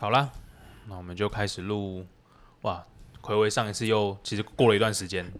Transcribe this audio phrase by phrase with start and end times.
[0.00, 0.30] 好啦，
[0.88, 2.06] 那我们就开始录。
[2.62, 2.82] 哇，
[3.20, 5.30] 回味上一次又其实过了一段时间，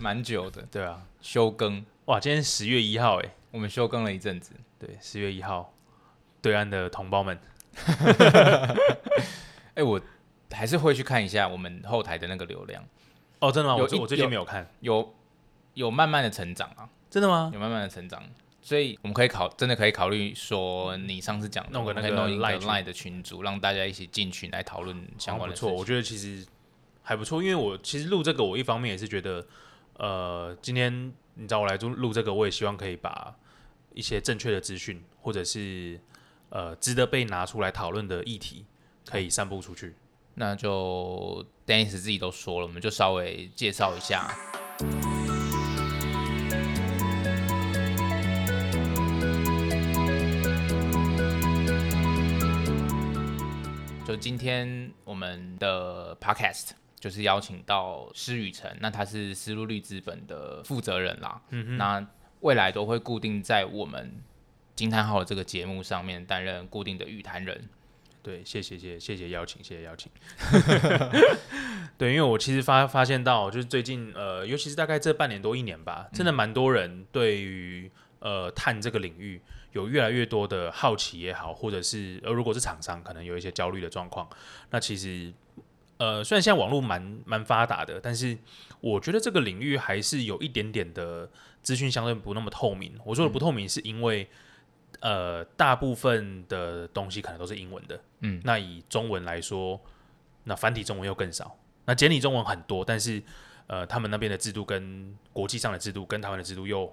[0.00, 1.84] 蛮久的，对啊，休更。
[2.06, 4.54] 哇，今天十月一号，哎，我们休更了一阵子。
[4.78, 5.74] 对，十月一号，
[6.40, 7.38] 对岸的同胞们，
[9.74, 10.00] 哎，我
[10.50, 12.82] 还是会去看一下我们后台的那个流量。
[13.40, 13.76] 哦，真的吗？
[13.76, 15.14] 有我我最近没有看，有
[15.74, 17.50] 有慢慢的成长啊，真的吗？
[17.52, 18.22] 有慢慢的成长，
[18.66, 26.44] 所以我们可以考，真的可以考虑说，你上次讲弄个那个弄一个 Line 的群组，让大家一起进群来讨论相关的事错，我觉得其实
[27.00, 29.46] 还不错，因为我其实录这个，我一方面也是觉得，
[29.98, 33.32] 呃，今天你找我来录录这个，我也希望可以把
[33.94, 36.00] 一些正确的资讯，或者是
[36.48, 38.66] 呃值得被拿出来讨论的议题，
[39.08, 39.94] 可以散布出去。
[40.34, 44.28] 那就 Dennis 自己都说了，我们就稍微介绍一下。
[54.16, 61.42] 就今天我们的 Podcast 就是邀请到施雨辰，那他是思路绿资本的负责人啦。
[61.50, 62.06] 嗯哼，那
[62.40, 64.10] 未来都会固定在我们
[64.74, 67.68] 惊叹号的这个节目上面担任固定的语坛人。
[68.22, 70.10] 对，谢谢谢谢谢邀请，谢谢邀请。
[71.98, 79.42] 对，因为我其实发发现到，就是最近呃，尤其是大概这半年多一年吧，真的蛮多人对于呃碳这个领域
[79.76, 84.28] 有越来越多的好奇也好，或者是呃如果是厂商可能有一些焦虑的状况，
[84.70, 85.32] 那其实
[85.98, 88.36] 呃虽然现在网络蛮蛮发达的，但是
[88.80, 91.30] 我觉得这个领域还是有一点点的
[91.62, 92.92] 资讯相对不那么透明。
[93.04, 94.28] 我说的不透明是因为。
[95.00, 99.78] 呃，大部分的东西可能都是英文的，嗯，那以中文来说，
[100.44, 101.54] 那繁体中文又更少，
[101.84, 103.22] 那简体中文很多，但是
[103.66, 106.90] 呃，他们那边的制度跟国际上的制度跟台湾的制度又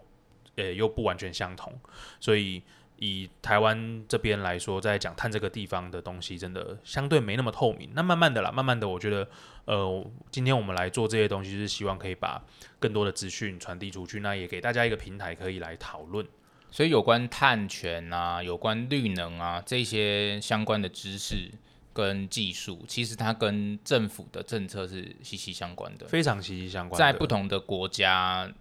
[0.56, 1.73] 呃又不完全相同，
[2.20, 2.62] 所以
[2.98, 7.90] 以台湾这边来说，在讲碳这个地方的东西，真的相对没那么透明。
[7.94, 9.28] 那慢慢的啦，慢慢的，我觉得
[9.66, 12.42] 呃，今天我们来做这些东西，是希望可以把
[12.80, 16.26] 更多的资讯传递出去，那也给大家一个平台可以来讨论。
[16.72, 21.52] 所以有关碳权啊、有关绿能啊这些相关的知识
[21.94, 26.98] 跟技术，其实它跟政府的政策是息息相关的，非常息息相关。
[26.98, 28.52] 在不同的国家，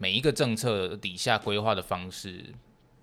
[0.00, 2.46] 每一个政策底下规划的方式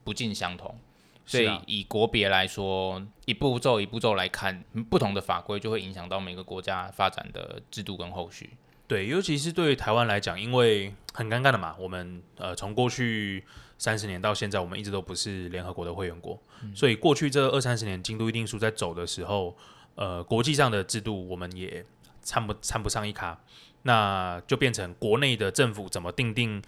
[0.03, 0.77] 不尽相同，
[1.25, 8.49] 所以以国别来说，一步骤一步骤来看，不同的法规就会影响到每个国家发展的制度跟后续。
[8.87, 13.45] 对，尤其是对于台湾来讲，因为很尴尬的嘛，我们呃从过去。
[13.79, 16.41] 三十年到现在，我们一直都不是联合国的会员国，
[16.73, 19.55] 所以过去这二三十年京都议定书在走的时候，
[19.93, 21.85] 呃，国际上的制度我们也
[22.19, 23.39] 参不参不上一卡，
[23.87, 26.61] 那就变成国内的政府怎么定定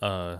[0.00, 0.38] 呃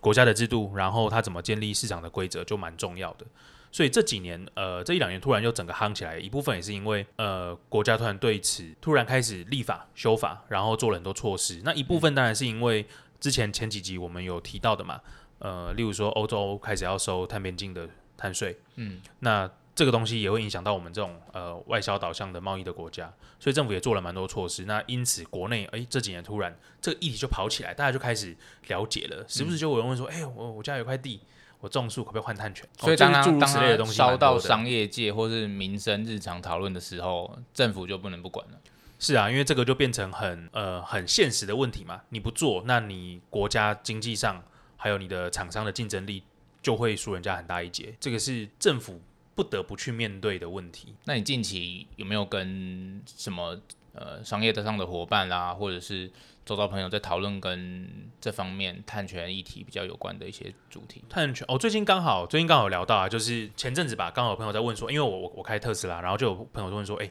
[0.00, 3.26] 国家的制度，然后它怎么建立市场的规则就蛮重要的。
[3.70, 11.60] 所以这几年，呃，这一两年突然又整个夯起来，一部分也是因为呃国家突然对此突然开始立法修法，然后做了很多措施。
[11.64, 12.86] 那一部分当然是因为
[13.20, 15.00] 之前前几集我们有提到的嘛。
[15.40, 24.64] 呃，例如说欧洲开始要收碳边境的碳税，嗯，那这个东西也会影响到我们这种呃外销导向的贸易的国家，所以政府也做了蛮多措施。
[24.64, 28.36] 那因此国内哎这几年突然这个议题就跑起来，大家就开始
[28.68, 31.20] 了解了，时不时就有人问说，哎，我我家有块地，
[31.60, 32.68] 我种树可不可以换碳权？
[32.78, 38.58] 所以当诸如此类的东西烧到商业界或是民生日常讨论的时候，政府就不能不管了。
[38.98, 44.42] 是啊，因为这个就变成很呃很现实的问题嘛，你不做，那你国家经济上。
[44.76, 46.22] 还有你的厂商的竞争力
[46.60, 49.00] 就会输人家很大一截，这个是政府
[49.34, 50.94] 不得不去面对的问题。
[51.04, 53.58] 那你近期有没有跟什么
[53.92, 56.10] 呃商业上的伙伴啦，或者是
[56.44, 61.02] 周遭朋友在讨论跟这方面碳权议题比较有关的一些主题？
[61.08, 67.10] 碳权哦，最近刚好最近刚好聊到啊，就是前阵子吧，刚好有朋友在问说，因为我我我开特斯拉，然后就有朋友就问说，哎，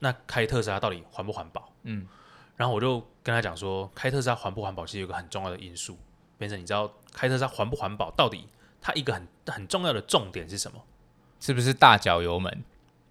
[0.00, 1.72] 那开特斯拉到底环不环保？
[1.84, 2.06] 嗯，
[2.56, 5.96] 然后我就跟他讲说，开特斯拉环不环保，其实有个很重要的因素。
[6.36, 8.10] 变成你知道开特斯拉环不环保？
[8.10, 8.48] 到底
[8.80, 10.82] 它一个很很重要的重点是什么？
[11.44, 12.64] 是不是大脚油门？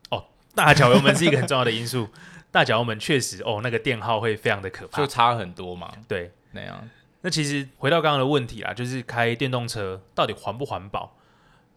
[0.09, 2.09] 哦，大脚油门是一个很重要的因素。
[2.49, 5.93] 大脚油门确实哦，那个电耗会非常的可怕，就差很多嘛。
[6.07, 6.89] 对，那样。
[7.21, 11.15] 那其实回到刚刚的问题啦，就是开电动车到底环不环保？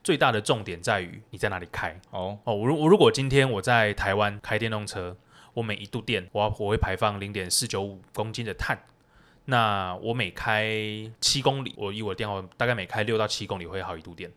[0.02, 2.00] 最大的重点在于你在哪里开。
[2.10, 5.14] 哦哦，我如我如果今天我在台湾开电动车，
[5.52, 8.78] 我每一度电，我要我会排放零点四九五公斤的碳。
[9.44, 10.72] 那我每开
[11.20, 14.32] 七公里，我以我的电话大概每开六到七公里会耗一度电。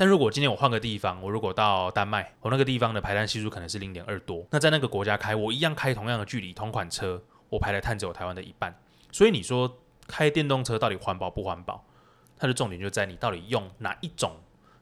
[0.00, 4.46] 但如果今天我换个地方，我如果到丹麦，我那个地方的排碳系数可能是零点二多。
[4.48, 8.72] 那在那个国家开，我一样开同样的距离，同款车，我排的碳只有台湾的一半。
[9.10, 11.84] 所以你说开电动车到底环保不环保？
[12.36, 14.36] 它的重点就在你到底用哪一种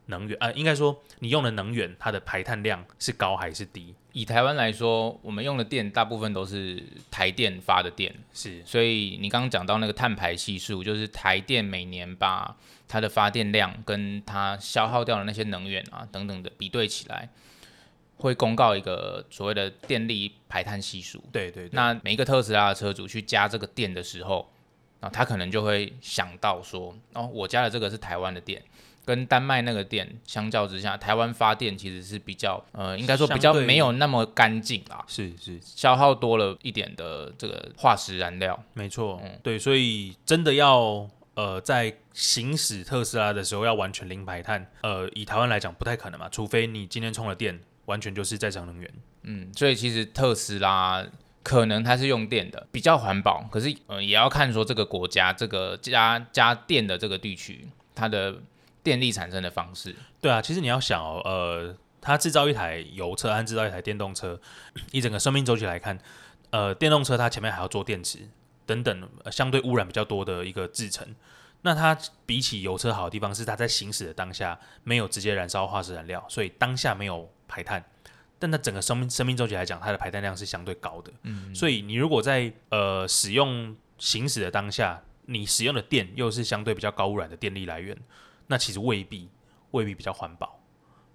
[0.05, 3.95] 能源，呃，应该说你用的能源它的排碳量是高还是低？
[4.17, 12.57] 以台湾来说，我们用的电大部分都是台电发的电，是，所以你刚刚讲到那个碳排系数，就是台电每年把
[12.89, 17.29] 它的发电量跟它消耗掉的那些能源啊等等的比对起来，
[18.17, 21.23] 会公告一个所谓的电力排碳系数。
[21.31, 24.51] 对对对，那每一个特斯拉的车主去加这个电的时候，
[25.01, 28.63] 啊，他可能就会想到说，哦，我加的这个是台湾的电。
[29.07, 38.61] 跟丹麦那个电相较之下，台湾发电其实是比较，呃，应该说比较没有那么干净啦，是是，消耗多了一点的这个化石燃料。
[38.75, 48.91] 没错，嗯，对，所以真的要，呃，在行驶特斯拉的时候要完全零排碳，呃，以台湾来讲不太可能嘛，除非你今天充了电，完全就是再生能源。
[49.23, 51.07] 嗯，所以其实特斯拉
[51.45, 58.35] 可能它是用电的，比较环保，可是，呃，也要看说这个国家这个加加电的这个地区它的。
[58.87, 64.41] 电力产生的方式，对啊，其实你要想哦，呃，它制造一台油车和制造一台电动车，
[64.93, 65.99] 以整个生命周期来看，
[66.51, 68.21] 呃，电动车它前面还要做电池
[68.65, 71.05] 等等，相对污染比较多的一个制成。
[71.63, 77.85] 那它比起油车好的地方是，它在行驶的当下没有直接燃烧化石燃料，所以当下没有排碳。
[78.39, 81.11] 但它整个生命生命周期来讲，它的排碳量是相对高的。
[81.23, 87.99] 嗯，所以你如果在呃使用行驶的当下，你使用的电又是相对比较高污染的电力来源。
[88.49, 89.29] 那其实未必，
[89.73, 90.61] 未必比较环保。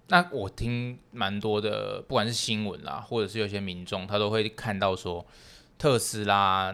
[0.08, 5.24] 那我听蛮多的，不管是新闻啦，或者是有些民众，他都会看到说，
[5.78, 6.70] 特斯拉，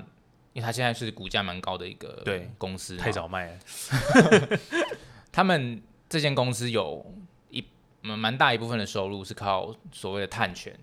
[0.55, 3.58] 因为他现在是股价蛮高的一个对公司，太早卖了。
[5.31, 7.14] 他们这间公司有
[7.50, 7.64] 一
[8.02, 10.76] 蛮大一部分的收入是靠所谓的碳权。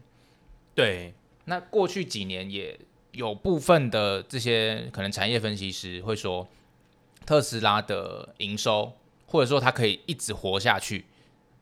[0.73, 1.13] 对，
[1.45, 2.79] 那过去几年也
[3.11, 6.47] 有部分的这些可能产业分析师会说，
[7.25, 8.93] 特斯拉的营收。
[9.35, 11.03] 或者说它可以一直活下去，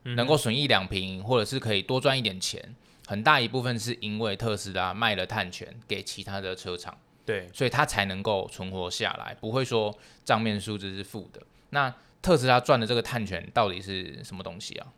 [0.03, 2.75] 能够损益两平，或者是可以多赚一点钱，
[3.07, 11.41] 很大一部分是因为特斯拉卖了碳权给其他的车厂，对，所以它才能够存活下来，不会说账面数字是负的。
[11.71, 11.91] 那
[12.21, 14.93] 特斯拉赚的这个碳权到底是什么东西啊？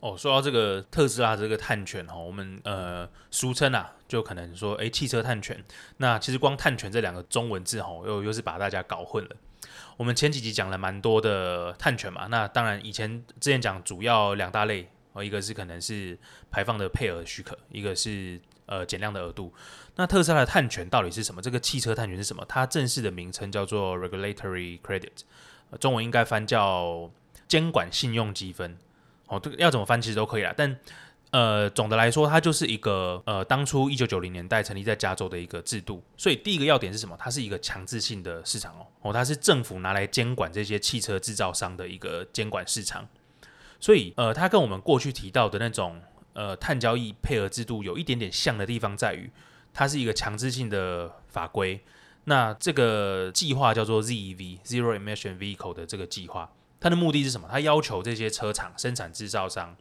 [0.00, 5.64] 哦，说到这个特斯拉这个碳权哈，我们呃俗称啊，就可能说哎汽车碳权，
[5.96, 9.30] 那其实光碳权这两个中文字哈，又又是把大家搞混了。
[9.96, 16.16] 我们前几集讲了蛮多的碳权嘛，那当然以前之前讲主要两大类哦，一个是可能是
[16.50, 19.52] 排放的配额许可，一个是呃减量的额度。
[19.96, 21.40] 那特斯拉的碳权到底是什么？
[21.40, 22.44] 这个汽车碳权是什么？
[22.46, 25.22] 它正式的名称叫做 regulatory credit，
[25.80, 27.10] 中文应该翻叫
[27.48, 28.76] 监管信用积分。
[29.26, 30.78] 哦，这个要怎么翻其实都可以啦，但。
[31.32, 36.02] 呃，总的来说，它就是一个呃，当初一九九零年代成立在加州的一个制度。
[36.16, 37.16] 所以第一个要点是什么？
[37.18, 43.06] 它是一个强制性的市场哦，哦，它是政府拿来监管这些汽车制造商的一个监管市场。
[43.80, 46.00] 所以呃，它跟我们过去提到的那种
[46.32, 49.28] 呃碳交易配额制度有一点点像的地方在于，
[49.74, 51.78] 它是一个强制性的法规。
[52.24, 56.50] 那这个计划叫做 ZEV（Zero Emission Vehicle） 的这个计划，
[56.80, 57.48] 它的目的是什么？
[57.50, 59.76] 它要求这些车厂生产制造商。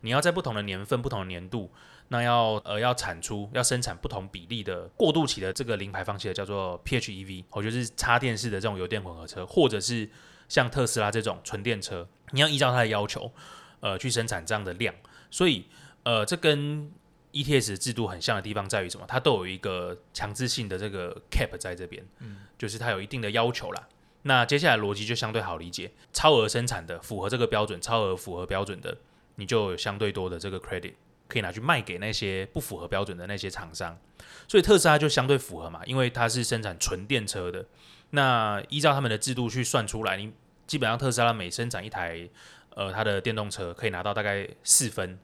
[0.00, 1.70] 你要在不同的年份、不同的年度，
[2.08, 10.06] 那要呃要产出、要生产不同比例的过渡期的这个零排放器的叫做 PHEV，我就是插电式的这种油电混合车，或者是
[10.46, 13.32] 像特斯拉这种纯电车，你要依照它的要求，
[13.80, 14.94] 呃去生产这样的量。
[15.30, 15.66] 所以
[16.02, 16.92] 呃这跟
[17.32, 19.06] ETS 制度很像的地方在于什么？
[19.08, 23.88] 它都有一个强制性的这个 cap 在这边，嗯，就是它有一定的要求啦。
[24.26, 28.94] 那接下来逻辑就相对好理解，超额生产的符合这个标准，超额符合标准的。
[29.36, 30.92] 你就有相对多的这个 credit
[31.26, 33.98] 可以拿去卖给那些不符合标准的那些厂商，
[34.46, 37.66] 所以特斯拉就相对符合嘛，因为它是生产纯电车的。
[38.10, 40.32] 那依照他们的制度去算出来，你
[40.66, 42.28] 基本上特斯拉每生产一台，
[42.76, 45.18] 呃，它的电动车可以拿到大概四分，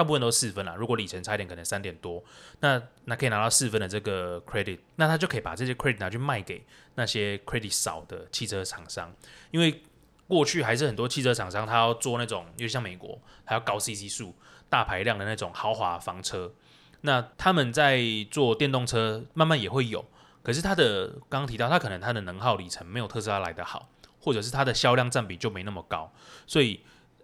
[0.00, 0.74] 大部分都是四分啦。
[0.74, 2.24] 如果里程差一点，可能三点多，
[2.60, 6.64] 那那可以拿到四分的这个 credit，那他就可以把这些 credit 拿去卖给
[6.94, 9.14] 那些 credit 少的汽车厂商，
[9.50, 9.82] 因为。
[10.30, 14.32] 过去还是很多汽车厂商，他要做那种，因为像美国，还要高 CC 数、
[14.68, 16.52] 大排量的那种豪华房车。
[17.00, 20.04] 那他们在做电动车，慢慢也会有。
[20.44, 23.88] 可是它的刚刚提到，它可能它的能耗里程没有特斯拉来的好，
[24.20, 26.12] 或者是它的销量占比就没那么高。
[26.46, 26.80] 所以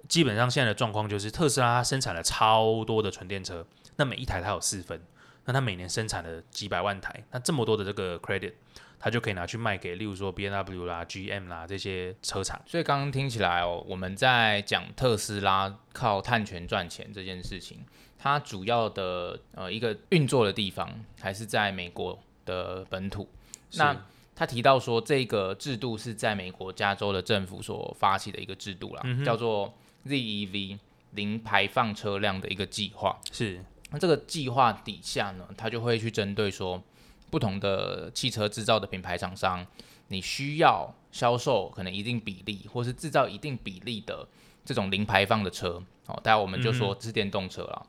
[0.08, 5.00] 基本上现在的状况就是，特斯拉它生产了超多的纯电车，那每一台它有四分，
[5.44, 8.52] 那它每年生产了几百万台，那这么多的这个 credit。
[8.98, 12.60] 它就可以拿去卖给，例如说 B N W 啦、G M 啦这些车厂。
[12.66, 17.84] 所以刚刚听起来哦，我们在讲特斯拉靠碳权赚钱这件事情，
[18.18, 23.28] 它主要的呃一个运作的地方还是在美国的本土。
[23.74, 23.94] 那
[24.34, 29.72] 他提到说，这个制度是在美国加州的政府所发起的一个制度啦，叫做
[30.06, 30.78] ZEV
[31.12, 33.18] 零排放车辆的一个计划。
[33.32, 36.82] 是，那这个计划底下呢，它就会去针对说
[37.30, 39.66] 不同的汽车制造的品牌厂商，
[40.08, 44.26] 你需要销售可能一定比例，或是制造一定比例的
[44.64, 45.82] 这种零排放的车。
[46.06, 47.86] 哦，待会我们就说是电动车了。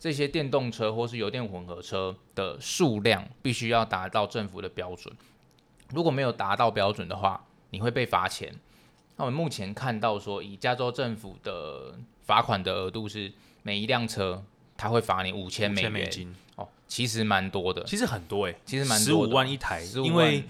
[0.00, 5.12] 这些电动车或是油电混合车的数量必须要达到政府的标准，
[5.92, 8.54] 如果没有达到标准的话，你会被罚钱。
[9.18, 13.30] 那我们目前看到说，以加州政府的罚款的额度是
[13.62, 14.42] 每一辆车，
[14.76, 20.44] 它会罚你五千美元金哦，其实蛮多的，其实很多哎，其实蛮十五万一台，因为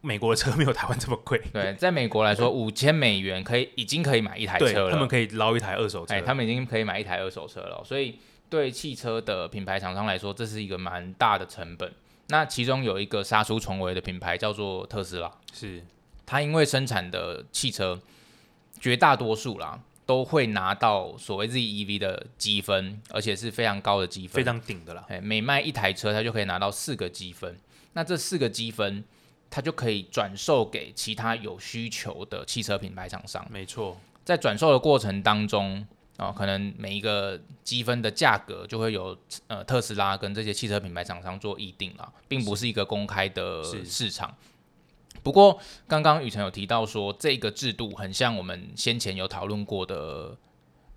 [0.00, 1.38] 美国的车没有台湾这么贵。
[1.52, 8.18] 对，在美国来说， 五千美元可以已经可以买一台车了，他们可以捞一台二手车，哎，他们已经可以买一台二手车了，所以。
[8.50, 11.92] 对汽车的品牌厂商来说，这是一个蛮大的成本。
[12.30, 15.80] 那其中有一个杀出重围的品牌叫做特斯拉，是
[16.30, 18.00] 它因为生产的汽车
[18.80, 25.04] 绝大多数啦都会拿到所谓 ZEV 的积分，而且是非常高的积分，非常顶的啦。
[25.08, 27.58] 哎，每卖一台车，它就可以拿到四个积分。
[27.94, 29.02] 那这四个积分，
[29.50, 33.44] 它就可以转售给其他有需求的汽车品牌厂商。
[33.50, 35.84] 没错，在转售的过程当中。
[36.18, 44.36] 哦，可能每一个积分的价格就会有呃特斯拉跟这些汽车品牌厂商做议定了，并不是一个公开的市场。
[45.22, 50.36] 不过刚刚雨辰有提到说，这个制度很像我们先前有讨论过的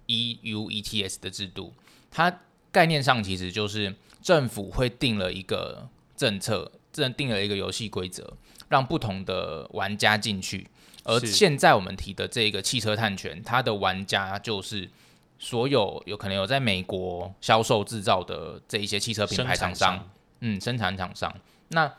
[0.08, 1.74] EU ETS 的制度，
[2.12, 2.40] 它
[2.72, 8.34] 概念上其实就是政府会定了一个政策，这定了一个游戏规则，
[8.70, 10.68] 让不同的玩家进去。
[11.04, 14.90] 而现在我们提的这个汽车探权，它的玩家就是。
[15.40, 21.36] 所有有可能有在美国销售制造的这一些汽车品牌厂商，嗯，生产厂商，
[21.68, 21.92] 那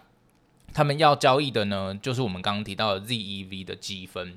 [0.74, 4.36] 他们要交易的呢，就是我们刚刚提到的 ZEV 的积分。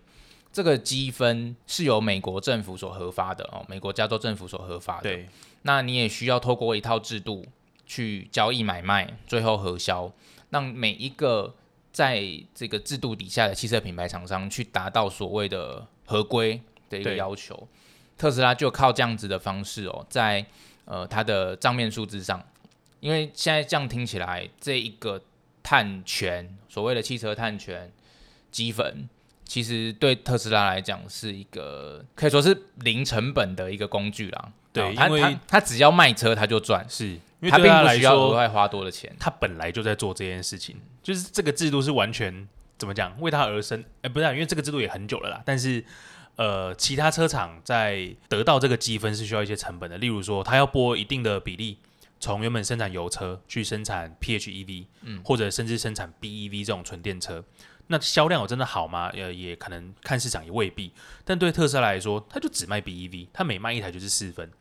[0.54, 5.04] 这个积分是由美国政府所核发的哦，美国加州政府所核发的。
[5.04, 5.28] 对，
[5.64, 7.46] 那你也需要透过一套制度
[7.86, 10.12] 去交易买卖，最后核销，
[10.50, 11.54] 让每一个
[11.92, 12.24] 在
[12.56, 17.68] 这个制度底下的汽车品牌厂商去达到所谓的合规的一个要求。
[18.18, 20.44] 特斯拉就靠这样子的方式哦，在
[20.86, 22.44] 呃它的账面数字上，
[23.00, 25.22] 因为现在这样听起来，这一个
[25.68, 27.92] 碳权，所谓的汽车碳权
[28.50, 29.10] 积分，
[29.44, 34.54] 其实对特斯拉来讲是一个可以说是零成本的一个工具啦。
[34.72, 42.48] 对，因为他只要卖车他就赚，是因为他并不需要额外花多的钱，他本来就在做这件事情，就是这个制度是完全
[42.78, 43.84] 怎么讲为他而生？
[44.04, 45.84] 哎，不是，因为这个制度也很久了啦，但是。
[46.38, 51.80] 呃，其他车厂在得到这个积分是需要一些成本的，例如说，它要拨一定的比例，
[52.20, 57.44] 从原本生产油车去生产 PHEV，嗯，或者甚至生产 BEV 这种纯电车，
[57.88, 59.10] 那销量有真的好吗？
[59.14, 60.92] 呃，也可能看市场也未必。
[61.24, 64.52] 但对特斯拉来说，它就只卖 BEV，它每卖一台就是四分。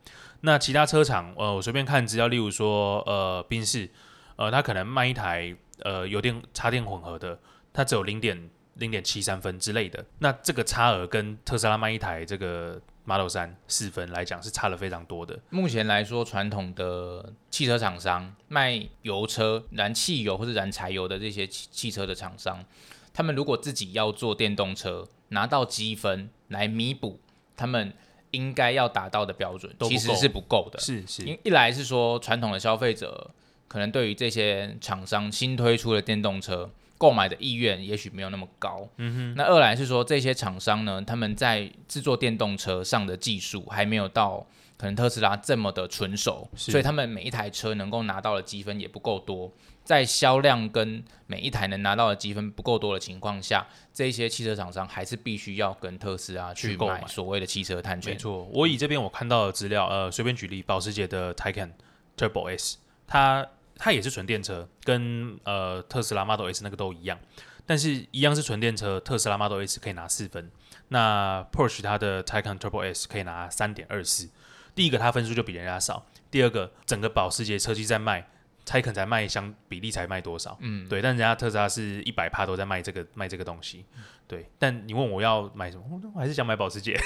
[0.41, 3.89] 那其他车厂，呃，我随便看资料，例如说，呃，宾士，
[4.35, 7.39] 呃，它可能卖一台呃油电插电混合的，
[7.73, 8.49] 它只有零点。
[8.79, 15.39] 零点七三分之类的，那这个差额跟特斯拉卖一台这个 Model 三四分来讲是差了非常多的。
[15.49, 22.65] 目前来说，传统的汽车厂商卖油车、燃汽油或者燃柴油的这些汽汽车的厂商，
[23.13, 27.21] 他们如果自己要做电动车，拿到积分来弥补
[27.55, 27.93] 他们
[28.31, 30.77] 应该要达到的标准，其实是不够的。
[30.77, 33.31] 是是，一来是说传统的消费者
[33.69, 36.69] 可能对于这些厂商新推出的电动车。
[36.97, 39.35] 购买的意愿也许没有那么高，嗯哼。
[39.35, 44.45] 那二来是说这些厂商呢，他们在制作电动车上的技术还没有到
[44.77, 49.51] 可能特斯拉这么的纯熟，所以他们每一台车能够拿到的积分也不够多。
[49.83, 58.11] 在销量跟每一台能拿到的积分不够多的情况下，这些汽车厂商还是必须要跟特斯拉去购买所谓的汽车碳权。
[58.11, 61.69] 没错，我以这边我看到的资料，呃，随便举例，保时捷的 Taycan
[62.17, 63.47] Turbo S，它。
[63.77, 67.19] 它也是纯电车，跟呃特斯拉 Model S 那个都一样，
[67.65, 70.51] 但是一样是纯电车，特斯拉 Model S 可以拿四分，
[70.89, 74.29] 那 Porsche 它的 Taycan Turbo S 可以拿三点二四。
[74.75, 78.27] 第一个它分数就比人家少，第二个整个保时捷车机在卖。
[78.67, 80.57] 才可能才卖相比例才卖多少？
[80.59, 83.85] 嗯，对，但人家特斯拉是一百帕都在卖这个卖这个东西，
[84.27, 84.45] 对。
[84.59, 85.83] 但你问我要买什么，
[86.13, 86.99] 我还是想买保时捷。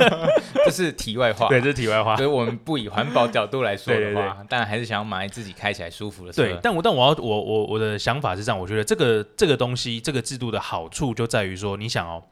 [0.66, 2.14] 这是题外话，对，这是题外话。
[2.14, 6.42] 所以我们不以环保角度来说的话，但还是想要买自己开起来舒服的车。
[6.42, 12.22] 对，但我但我要我我我的想法是这样，我觉得这个这个东西这个制度的好处就在于说，你想哦，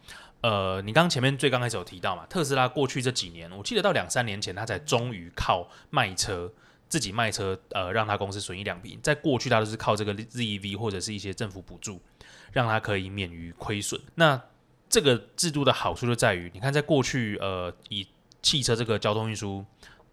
[0.42, 6.52] 呃，你刚刚前面最刚开始有提到嘛，特斯拉过去这几年，我记得到两三年前，它才终于靠卖车。
[6.96, 8.98] 自己卖车，呃，让他公司损益两平。
[9.02, 12.00] 在过去，他都是靠这个 ZEV 或者是一些政府补助，
[12.54, 14.00] 让他可以免于亏损。
[14.14, 14.40] 那
[14.88, 18.08] 这个制度的好处就在于，你看，在过去，呃，以
[18.40, 19.62] 汽车这个交通运输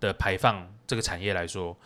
[0.01, 1.77] 的排放这个产业来说，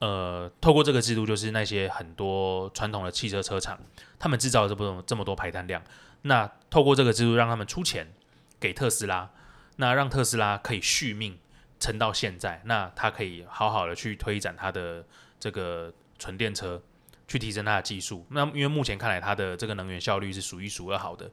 [0.00, 3.80] 呃，透过这个制度，就是那些很多传统的汽车车厂，
[4.18, 5.82] 他们制造了这么这么多排碳量，
[6.20, 8.12] 那透过这个制度，让他们出钱
[8.60, 9.30] 给特斯拉，
[9.76, 11.38] 那让特斯拉可以续命
[11.82, 15.04] 撑到现在，那它可以好好的去推展它的
[15.40, 16.80] 这个纯电车，
[17.26, 18.24] 去提升它的技术。
[18.30, 21.28] 那因为目前看来，它的这个能源效率是数一数二好的，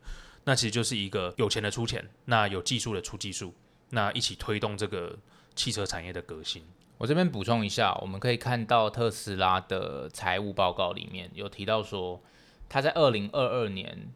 [0.45, 3.53] 那其实就是一个有钱的出钱，那有技术的出技术，
[3.91, 5.15] 那一起推动这个
[5.53, 6.63] 汽车产业的革新。
[6.97, 12.19] 我这边补充一下，我们可以看到特斯拉的财务报告里面有提到说，
[12.67, 14.09] 它在二零二二年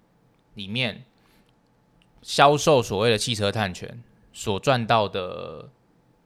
[0.55, 1.05] 里面
[2.23, 5.69] 销售所谓的汽车碳权所赚到的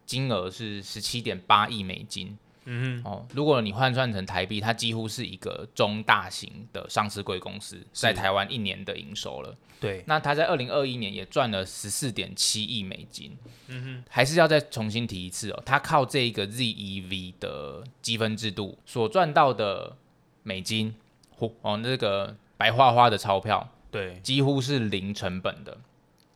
[0.08, 2.36] 金额是十七点八亿美金。
[2.70, 9.56] 嗯哼，哦，如果你换算成台币，它几乎是一个中大型的上市贵公司在台湾一年的营收了。
[9.80, 13.38] 对，那它在二零二一年也赚了十四点七亿美金。
[13.68, 19.96] 嗯哼，还是要再重新提一次哦，它靠这个 ZEV 的积分制度所赚到的
[20.44, 20.94] 美金，
[21.40, 25.78] 嚯哦，那个白花花的钞票，对，几乎是零成本的。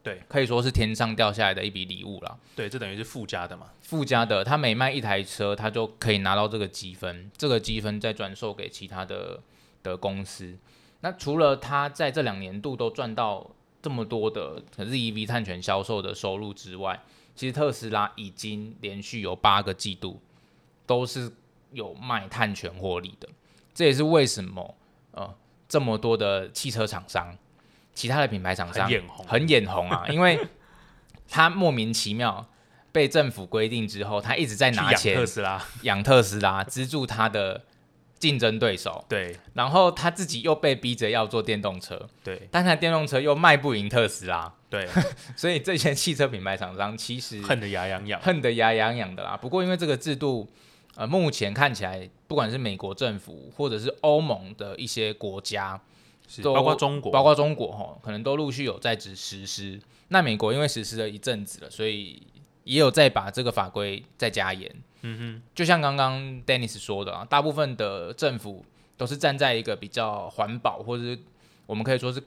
[0.03, 2.39] 对，可以说是天上掉下来的一笔礼物了。
[2.55, 3.67] 对，这等于是附加的嘛？
[3.81, 9.39] 附加的，他每卖一台车，他就可以拿到这个积分，这个积分再转售给其他的
[9.83, 10.57] 的公司。
[11.01, 17.03] 那除了他在这两年度都赚到这么多的 ZEV 碳权销售的收入之外，
[17.35, 20.19] 其实特斯拉已经连续有八个季度
[20.87, 21.31] 都是
[21.71, 23.29] 有卖碳权获利的。
[23.73, 24.75] 这也是为什么
[25.11, 25.35] 呃
[25.69, 27.37] 这么多的汽车厂商。
[27.93, 30.05] 其他的品牌厂商很眼红，很眼红啊！
[30.09, 30.39] 因为
[31.29, 32.47] 他莫名其妙
[32.91, 37.63] 被政府规定之后，他一直在拿钱特斯拉养特斯拉，资助他的
[38.19, 39.05] 竞争对手。
[39.07, 42.09] 对，然后他自己又被逼着要做电动车。
[42.23, 44.53] 对，但他电动车又卖不赢特斯拉。
[44.69, 44.87] 对，
[45.35, 49.37] 所以这些汽车品牌厂商其实恨得牙痒痒，恨得牙痒痒的啦。
[49.37, 50.49] 不过因为这个制度，
[50.95, 55.79] 呃，目前看起来，不管是美国政府或者是欧盟的一些国家。
[56.43, 59.79] 包括中国，包括中国哈，可能都陆续有在执实施。
[60.09, 62.21] 那美国因为实施了一阵子了，所以
[62.63, 64.69] 也有在把这个法规再加严。
[65.01, 68.63] 嗯哼，就像刚刚 Dennis 说的啊，大部分的政府
[68.97, 71.17] 都是站在一个比较环保，或者是
[71.65, 72.21] 我们可以说是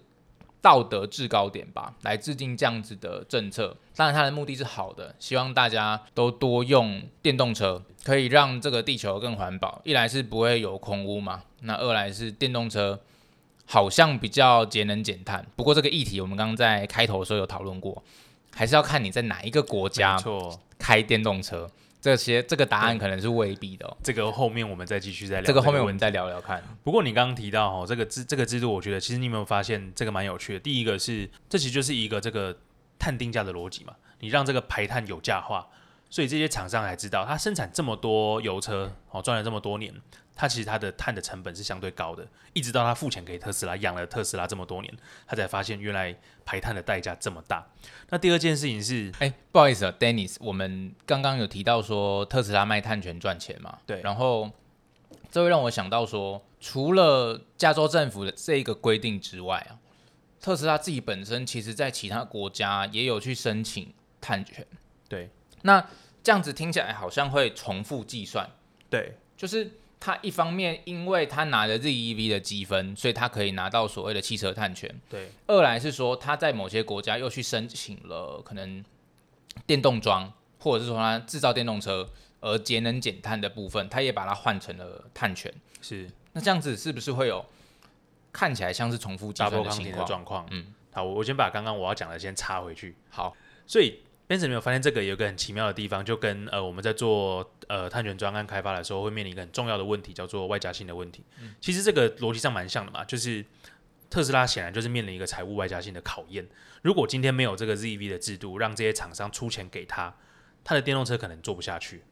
[0.61, 3.77] 道德制高点吧，来制定这样子的政策。
[3.95, 9.81] 当然，它的目的是好的，希望大家都多用电动车，可以让这个地球更环保。
[9.85, 12.99] 一来是不会有空污嘛，那二来是电动车。
[13.67, 18.03] 好像比较节能减碳，不过这个议题我们刚刚在开头的时候有讨论过，
[18.55, 20.17] 还是要看你在哪一个国家
[20.79, 21.69] 开电动车，
[22.01, 23.97] 这些这个答案可能是未必的。
[24.03, 25.47] 这个后面我们再继续再聊。
[25.47, 26.63] 这个后面我们再聊聊看。
[26.83, 30.61] 不过你刚刚提到哦，这个制这个制度，我觉得其实你有没有发现这个蛮有趣的？
[30.61, 32.55] 第一个是，这其实就是一个这个
[32.99, 35.67] 碳定价的逻辑嘛，你让这个排碳有价化，
[36.11, 39.95] 所以这些厂商才知道，他生产这么多油车哦，赚了这么多年。
[40.37, 44.93] 他其实他的碳的成本是相对高的，一直到他付钱给特斯拉养了特斯拉这么多年，
[45.27, 47.65] 他才发现原来排碳的代价这么大。
[48.09, 53.79] 那第二件事情是，哎，不好意思啊，Dennis，我们刚刚有提到说特斯拉卖碳权赚钱嘛？
[53.87, 54.01] 对。
[54.03, 54.51] 然后
[55.31, 59.79] 这会让我想到说，除了加州政府的这一个规定之外啊，
[60.41, 64.67] 特斯拉自己本身其实在其他国家也有去申请碳权。
[65.09, 65.31] 对。
[65.63, 65.87] 那
[66.25, 68.51] 这样子听起来好像会重复计算。
[68.91, 69.71] 对，就是。
[70.05, 74.95] 他一方面，因为他拿了 ZEV 的积分，所以他可以拿到所谓的汽车碳权。
[75.09, 75.31] 对。
[75.47, 78.85] 二来是说，他在某些国家又去申请了可能
[79.67, 82.07] 电动装，或者是说他制造电动车
[82.41, 85.51] 而节能减碳的部分，他也把它换成了碳权。
[85.81, 86.07] 是。
[86.35, 87.43] 那这样子是不是会有
[88.31, 90.07] 看起来像是重复计算的情况？
[90.07, 90.47] 状况。
[90.51, 90.67] 嗯。
[90.93, 92.95] 好，我我先把刚刚我要讲的先插回去。
[93.09, 93.35] 好。
[93.67, 94.01] 所以。
[94.39, 101.25] Ben 没有发现这个有个很奇妙的地方，就跟呃我们在做呃碳权专案开发的时候，会面临一个很重要的问题，叫做外加性的问题。
[101.61, 103.45] 其实这个逻辑上蛮像的嘛，就是
[104.11, 106.47] 特斯拉显然就是面临一个财务外加性的考验。
[106.83, 110.15] 如果今天没有这个 ZEV 的制度，让这些厂商出钱给他，
[110.63, 112.03] 他的电动车可能做不下去，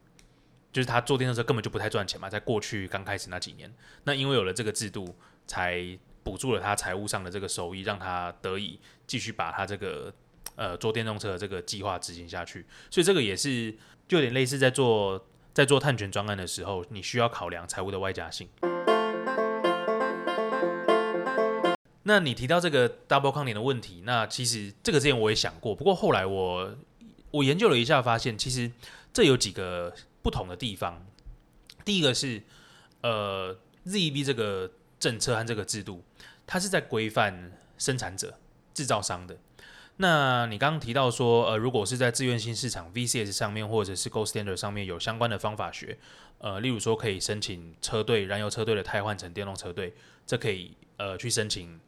[0.71, 2.29] 就是他做电动车根本就不太赚钱嘛。
[2.29, 3.73] 在过去刚开始那几年，
[4.05, 10.13] 那因为有了这个制度，才补助了他财务上的这个收益，让他得以继续把他这个。
[10.55, 13.71] 呃，做电动车的这个计划执行下去，所以这个也是
[14.07, 18.47] 就有点类似在做在做碳权专案的时候，你需要考量财务的外加性。
[22.03, 26.75] 那你提到这个 double 抗点的问题，那其实这个之前我也想过，不过后来我
[27.31, 28.69] 我研究了一下，发现其实
[29.13, 31.05] 这有几个不同的地方。
[31.85, 32.43] 第一个是
[33.01, 36.03] 呃 ZEB 这个政策和这个制度，
[36.45, 38.37] 它是在规范生产者、
[38.73, 39.37] 制造商的。
[40.03, 45.97] 那你刚刚提到说，呃，如果是在自愿性市场 VCS 上面，或者是 Gold Standard 上面有相关的方法学，
[46.39, 49.93] 呃，例如说可以申请车队燃油车队的汰换成电动车队，
[50.27, 51.79] 这可以呃去申请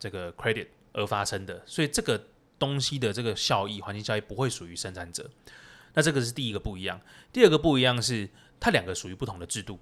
[0.00, 2.20] 这个 credit 而发生的，所以这个
[2.58, 5.30] 东西的这个效益，环境效益不会属于生产者。
[5.94, 7.00] 那这个是第一个不一样。
[7.32, 9.78] 第二个不一样是，它两个属于不同的制度。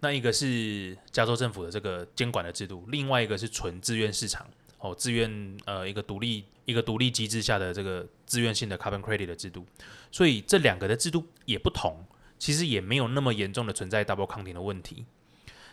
[0.00, 4.46] 那一个是加州政府的这个监管的制度，另外一个是纯自愿市场。
[4.76, 9.66] 哦，自愿呃一个独立一个独立机制下的这个自愿性的 carbon credit 的制度，
[10.10, 12.04] 所以这两个的制度也不同，
[12.38, 15.04] 其实也没有那么严重的存在 double counting 的问题。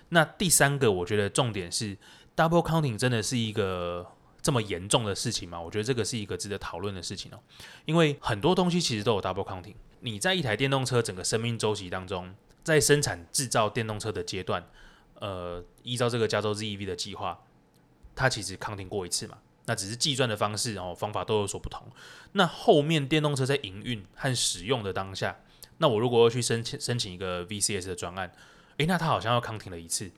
[0.10, 1.98] 那第三个，我觉得重点是
[2.36, 4.06] double counting 真的是一个
[4.42, 5.62] 这么严重的事情吗？
[5.62, 7.40] 我觉得这个是一个值得讨论的事情哦，
[7.86, 9.76] 因为很多东西其实都有 double counting。
[10.02, 14.68] 你在一台电动车整个生命周期当中，在生产制造电动车的阶段，
[15.20, 17.40] 呃，依照这个加州 ZEV 的计划。
[18.14, 19.38] 它其实抗停过一次嘛，
[19.72, 21.82] 那只是计算的方式哦方法都有所不同。
[22.34, 25.38] 那后面电动车在营运和使用的当下，
[25.78, 28.34] 那我如果要去申请申请一个 VCS 的专案，
[28.76, 30.12] 诶，那它好像要抗停了一次。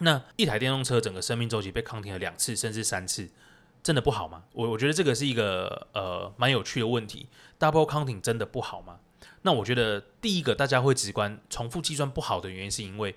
[0.00, 3.30] 那一台电动车整个生命周期被抗停了两次甚至三次，
[3.82, 4.44] 真的不好吗？
[4.52, 7.28] 我我觉得这个是一个呃蛮有趣的问题。
[7.58, 8.98] Double counting 真的不好吗？
[9.40, 13.14] 那我觉得第一个大家会直观重复计算不好的原因是因为。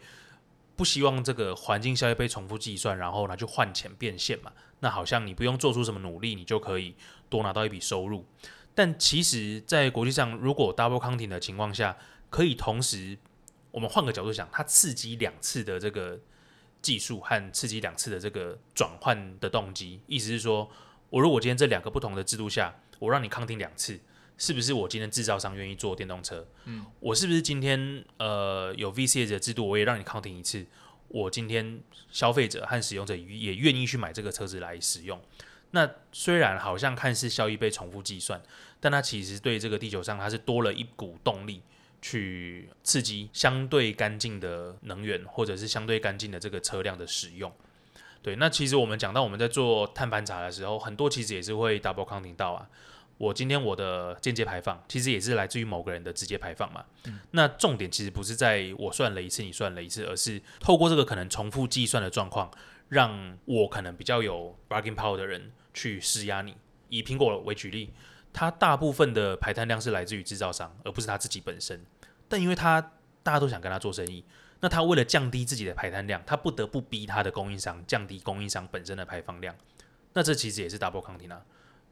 [0.79, 4.49] 不希望这个环境效益被重复计算，然后拿去换钱变现嘛？
[4.79, 6.95] 那好像你不用做出什么努力，你就可以
[7.29, 8.25] 多拿到一笔收入。
[8.73, 11.97] 但其实，在国际上，如果 double counting 的情况下，
[12.29, 13.17] 可以同时，
[13.71, 16.19] 我们换个角度想，它刺激两次的这个
[16.81, 20.69] 技术和刺激两次的这个转换的动机，意思是说，
[21.09, 23.99] 我如果今天这两个不同的制度下，我让你 counting 两次。
[24.41, 26.47] 是不是我今天制造商愿意做电动车？
[26.63, 30.65] 嗯，我是不是今天呃有 VCS 的制度，我也让你 counting 一次？
[31.09, 35.19] 我今天消费者和使用者也愿意去买这个车子来使用。
[35.71, 38.41] 那虽然好像看似效益被重复计算，
[38.79, 41.61] 但它其实对这个地球上它是多了一股动力，
[42.01, 47.51] 去刺激相对干净的能源或者是相对干净的这个车辆的使用。
[48.23, 52.67] 对，那其实我们讲到我们在做碳盘查的时候，很多其实也是会 double counting 到啊。
[53.19, 56.85] 我今天我的间接排放，其实也是来自于某个人的直接排放嘛。
[57.31, 62.49] 那重点其实不是在我算了一次，你算了一次，而是透过这个可能重复计算的状况，
[62.87, 66.55] 让我可能比较有 bargain power 的人去施压你。
[66.87, 67.93] 以苹果为举例，
[68.31, 71.85] 它大部分的排碳量是来自于制造商，而不是它自己本身。
[72.29, 72.81] 但因为它
[73.21, 74.23] 大家都想跟他做生意，
[74.61, 79.53] 那他为了降低自己的排碳量，他不得不逼他的供应商降低供应商本身的排放量。
[80.13, 81.41] 那这其实也是 double counting 啊。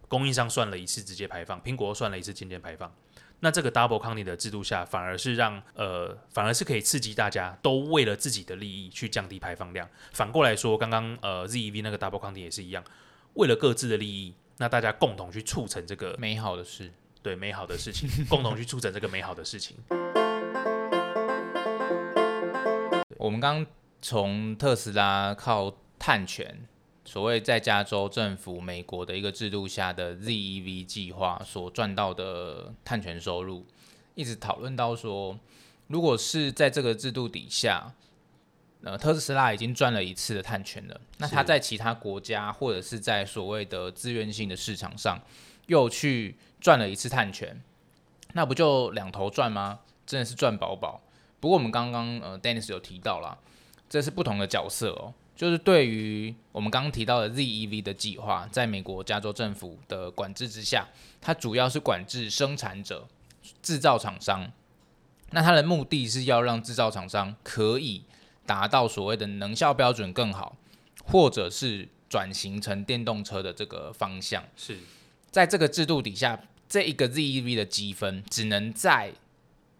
[0.07, 2.93] 供应商算了一次直接排放，苹果算了一次间接排放。
[3.39, 9.87] 那这个 double counting 的制度下，反而是让呃，反而是可以刺激大家都为了自己的利益去降低排放量。
[10.11, 12.83] 反过来说，刚刚呃 ZEV 那个 double counting 也是一样，
[13.35, 16.91] 为了各自的利益，那大家共同去促成这个美好的事，
[17.21, 19.77] 对美好的事情，共同去促成这个美好的事情。
[23.17, 23.63] 我们刚
[24.01, 26.67] 从特斯拉靠碳权。
[27.07, 33.65] 所谓在加州政府、美国的一个制度下的 ZEV 计划所赚到的碳权收入，
[34.13, 35.39] 一直讨论到说，
[35.87, 37.93] 如果是在这个制度底下，
[38.83, 45.17] 呃，特斯拉已经赚了一次的碳权了，那他在其他国家或者是在所谓的自愿性的市场上
[45.67, 47.63] 又去赚了一次碳权，
[48.33, 49.79] 那不就两头赚吗？
[50.05, 51.01] 真的是赚饱饱。
[51.39, 53.39] 不过我们刚刚呃，Dennis 有提到了，
[53.89, 55.13] 这是不同的角色哦。
[55.37, 60.87] 就是对于我们刚刚提到的 ZEV 的计划，在美国加州政府的管制之下，
[61.21, 63.07] 它主要是管制生产者、
[63.61, 64.51] 制造厂商。
[65.29, 68.01] 那它的目的是要让制造厂商可以
[68.47, 70.57] 达到所谓的能效标准更好，
[71.05, 74.43] 或者是转型成电动车的这个方向。
[74.55, 74.79] 是
[75.29, 79.13] 在这个制度底下，这一个 ZEV 的积分只能在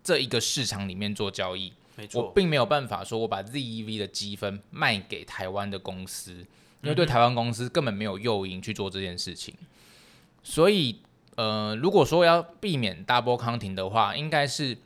[0.03, 1.73] 这一个市场里面做交易。
[2.13, 6.45] 我并没有办法说，我把 ZEV 的积分卖给台湾的公司，
[6.81, 9.55] 因为对台湾公司根本没有诱因去做这件事情。
[10.43, 11.01] 所以，
[11.35, 14.77] 呃，如果说要避免 double counting 的话，应该是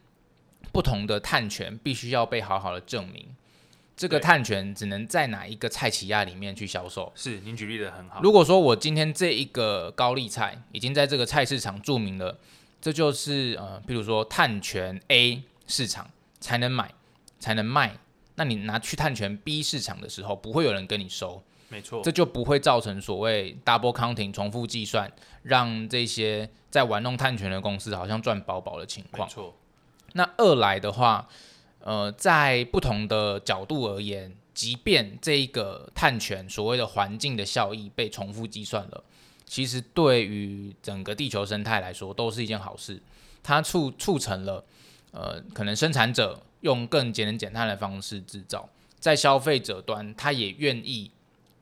[0.71, 3.35] 不同的碳权必须要被好好的证明，
[3.95, 7.11] 这个碳权只能在哪一个菜企亚里面去销售。
[7.13, 8.21] 是，您举例的很好。
[8.23, 12.39] 如果说我今天这一个高丽菜已经在这个菜市场注明了，
[12.79, 16.91] 这就是呃，比如说碳权 A 市场才能买。
[17.41, 17.97] 才能卖，
[18.35, 25.11] 那你拿去碳权 B 市场的时候，不会有人跟你收，没错，这就不会造成所谓 double counting 重复计算，
[25.43, 29.27] 让这些在玩弄碳权的公司好像赚饱饱的情况。
[29.27, 29.55] 没错，
[30.13, 31.27] 那二来的话，
[31.79, 39.03] 呃，在不同的角度而言，即便这一个碳权所谓的环境的效益被重复计算了，
[39.45, 43.01] 其实对于整个地球生态来说都是一件好事。
[43.43, 44.63] 它促促成了
[45.11, 48.67] 呃，可能生产者用更节能减碳的方式制造，
[48.99, 51.11] 在消费者端，他也愿意，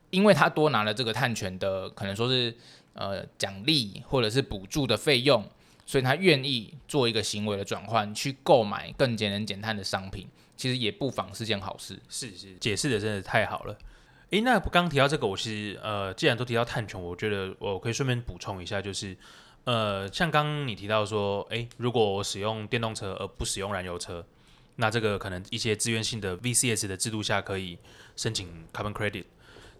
[0.09, 2.55] 因为他多拿了这个碳权的，可能说是
[2.93, 5.43] 呃奖励或者是补助的费用，
[5.85, 11.99] 所以他愿意做一个行为的转换，去购买更节能减碳的商品，其实也不妨是件好事。
[12.09, 13.77] 是是，解释的真的太好了。
[14.31, 19.17] 诶，那刚提到这个，我其实呃，既然都提到碳权，我觉得我可以顺便补充一下，就是
[19.63, 24.23] 呃，像刚刚你提到说，诶，如果我使用电动车而不使用燃油车，
[24.81, 27.77] 那这个可能一些自愿性的 VCS 的制度下可以
[28.15, 29.25] 申请 carbon credit。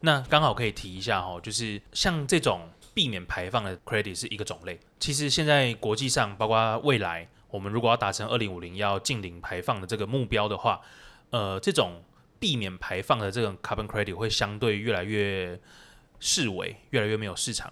[0.02, 4.78] 那刚好可以提一下哈，就是像这种避免排放的 credit 是一个种类。
[5.00, 10.82] 其实现在国际上，包括未来，我们如果要达成二零五零要净零排放的这个目标的话，
[11.30, 12.04] 呃，这种
[12.38, 15.58] 避免排放的这种 carbon credit 会相对越来越
[16.20, 17.72] 视为越来越没有市场，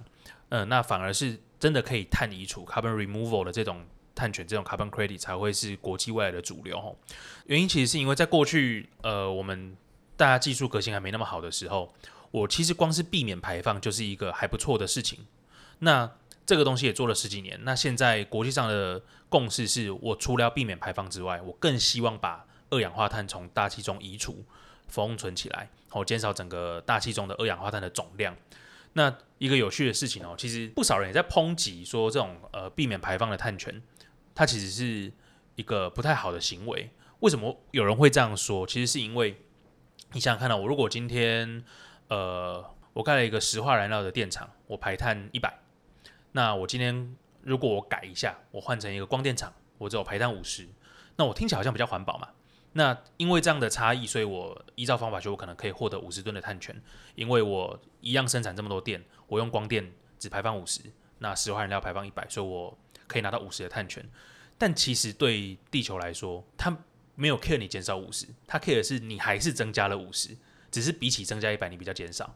[0.49, 3.85] 嗯，那反而是真的可以碳移除 carbon removal 的这种
[4.17, 6.81] 碳权，这种 carbon credit 才会是国际未来的主流。
[6.81, 6.97] 吼，
[7.45, 9.77] 原因其实是因为在过去，呃，我们
[10.17, 11.93] 大家技术革新还没那么好的时候，
[12.31, 15.19] 我其实光是避免排放就是一个还不错的事情。
[15.79, 16.11] 那
[16.45, 24.43] 这个东西也做了十几年，那现在国际上的共识是我除了要避免排放之外，我更希望把二氧化碳从大气中移除、
[24.87, 28.35] 封存起来，好减少整个大气中的二氧化碳的总量。
[28.93, 33.79] 那一个有趣的事情哦，其实不少人也在抨击说，这种呃避免排放的碳权，
[34.37, 35.11] 它其实是
[35.55, 36.91] 一个不太好的行为。
[37.21, 38.67] 为什么有人会这样说？
[38.67, 39.41] 其实是因为
[40.11, 41.63] 你想想看到，我如果今天
[42.09, 45.57] 呃我盖了一个石化燃料的电厂，我排碳一百，
[46.33, 50.69] 那我今天如果我改一下，我换成一个光电厂，我只有排碳五十，
[51.15, 52.29] 那我听起来好像比较环保嘛。
[52.73, 56.79] 那因为这样的差异，所以我依照方法就我可能可以获得五十吨的碳权，
[57.15, 60.81] 因为我一样生产这么多电，我用光电只排放五十，
[61.17, 64.05] 那石化燃料排放一百，所以我可以拿到五十的碳权。
[64.57, 66.75] 但其实对地球来说，它
[67.15, 70.35] 没有 care 你减少五十，它 care 的是你还是增加了五十，
[70.69, 72.35] 只是比起增加一百，你比较减少。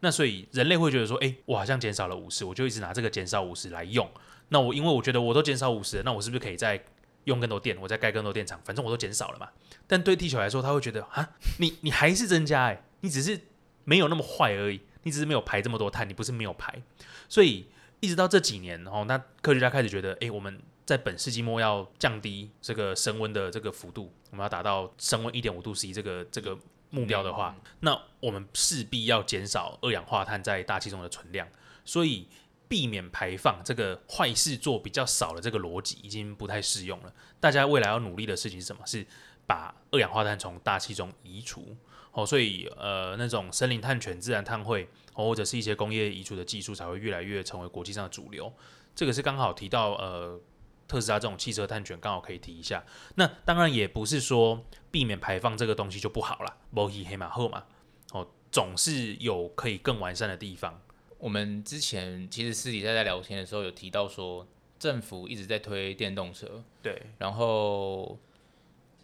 [0.00, 4.08] 那所以人类会觉得说，诶，我好像减少了五十，我就一直拿这个减少五十来用。
[4.50, 6.82] 那我因为我觉得我都减少五十，那我是不是可以再
[7.24, 9.48] 用更多电，我再盖更多电厂，反正我都减少了嘛。
[9.86, 13.40] 但对地球来说，他会觉得啊，你你还是增加诶，你只是
[13.84, 16.80] 没有那么坏而已，你只是没有排这么多碳，你不是没有排。
[17.28, 17.66] 所以
[18.00, 26.56] 一直到这几年，哦，那科学家开始觉得，诶，我们在本世纪末要降低这个升温的这个幅度，我们要达到升温一点五度 C 这个这个
[26.90, 31.48] 目标的话，那我们势必要减少二氧化碳在大气中的存量，
[31.84, 32.26] 所以。
[32.70, 37.10] 避免排放这个坏事做比较少的这个逻辑已经不太适用了。
[37.40, 38.82] 大家未来要努力的事情是什么？
[38.84, 39.06] 是
[39.46, 41.74] 把二氧化碳从大气中移除。
[42.12, 44.86] 哦，所以呃，那种森林碳权、自然碳汇，
[45.26, 48.52] 或者是一些工业移除的技术才会越来越成为国际上的主流。
[48.94, 50.40] 这个是刚好提到呃，
[50.86, 52.84] 特斯拉这种汽车碳权刚好可以提一下。
[53.14, 57.64] 那当然也不是说避免排放这个东西就不好了，摩黑黑马后嘛，
[58.12, 60.80] 哦，总是有可以更完善的地方。
[61.18, 64.46] 我们之前其实私底下在聊天的时候有提到说，
[64.78, 68.18] 政府一直在推电动车，对，然后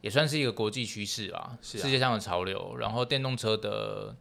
[0.01, 2.77] 也算是一个国际趋势啊，世界上的潮流。
[2.79, 4.15] 然后电动车的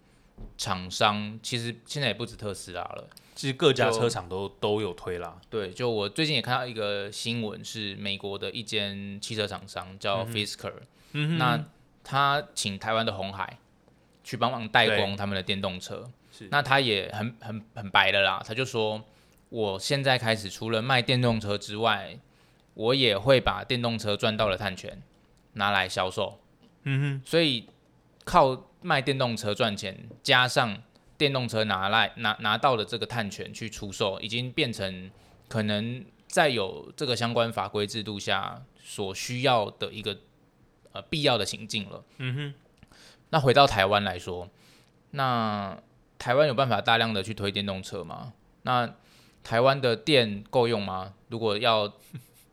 [0.58, 5.39] 厂商其实现在也不止特斯拉了，其实各家车厂都都有推啦。
[5.50, 10.74] 对，就我最近也看到一个新闻，是美国的一间汽车厂商叫 Fisker，
[11.13, 11.65] 嗯那
[12.04, 13.58] 他请台湾的红海
[14.24, 16.10] 去帮忙代工他们的电动车。
[16.50, 19.04] 那他也很很很白的啦，他就说，
[19.50, 22.17] 我现在开始除了卖电动车之外，
[22.74, 25.00] 我也会把电动车赚到的碳权
[25.54, 26.39] 拿来销售。
[26.86, 27.67] 嗯哼，所以
[28.26, 30.84] 靠卖电动车赚钱，加上
[31.17, 35.10] 电动车拿来拿拿到的这个碳权去出售，已经变成
[35.48, 40.19] 可能在有这个相关法规制度下所需要的一个
[40.91, 42.04] 呃必要的情境了。
[42.17, 42.54] 嗯哼，
[43.30, 44.50] 那回到台湾来说，
[45.12, 45.78] 那。
[46.19, 48.32] 台湾有办法大量的去推电动车吗？
[48.62, 48.89] 那
[49.43, 51.15] 台湾的电够用吗？
[51.28, 51.91] 如果要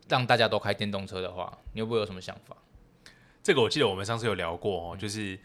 [0.09, 2.57] 让大家都开电动车的话，你会不会有什么想法？
[3.41, 5.39] 这个我记得我们上次有聊过哦，就是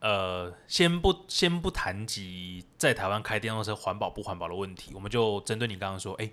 [0.00, 6.30] 呃，先不先不谈及在台湾开电动车环保不环保的问题，我们就针对你刚刚说，哎，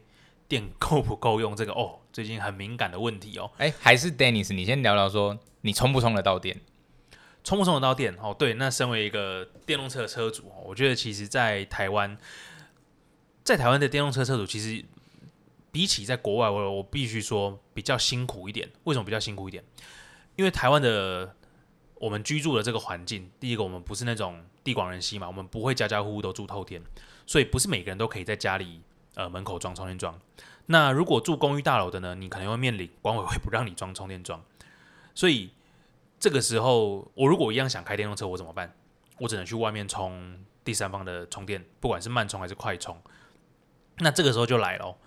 [0.48, 3.52] 电够不够用这个哦，最近很敏感的问题哦。
[3.58, 6.62] 哎，还是 Dennis，你先聊聊说你充不充得到电？
[7.44, 8.16] 充不充得到电？
[8.22, 12.18] 哦，对，那身为一个电动车的车主，我觉得其实，在台湾，
[13.44, 14.84] 在台湾的电动车车主，其实
[15.72, 18.70] 比起在国外，我我必须说比较辛苦一点。
[18.86, 19.64] 为什么比较辛苦一点？
[20.36, 21.36] 因为台湾的
[21.98, 26.82] 我们居住的这个环境，第一个，我们不是那种地广人稀嘛，我们不会家家户户都住透天，
[27.26, 28.82] 所以不是每个人都可以在家里
[29.14, 30.20] 呃门口装充电桩。
[30.68, 34.44] 那如果住公寓大楼的呢，你可能会面临管委会不让你装充电桩，
[35.14, 35.52] 所以
[36.20, 38.76] 这个时候我如果一样想开电动车，我怎么办？
[39.20, 43.00] 我只能去外面充第三方的充电，不管是慢充还是快充。
[44.00, 44.98] 那这个时候就来了，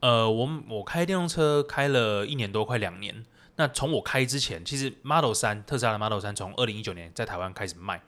[0.00, 3.24] 呃，我我开电动车开了一年多，快两年。
[3.56, 8.02] 那从我开之前，其实 Model 三特斯拉的 Model 三从二零一九年在台湾开始卖。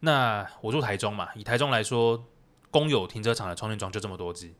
[0.00, 2.24] 那我住台中嘛，以台中来说，
[2.70, 4.50] 公有停车场的充电桩就这么多只。